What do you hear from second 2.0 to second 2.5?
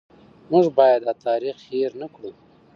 نه کړو.